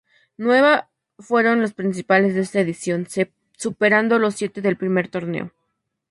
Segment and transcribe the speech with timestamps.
[0.35, 0.83] Nueve
[1.19, 3.05] fueron los participantes de esta edición,
[3.55, 5.51] superando los siete del primer torneo.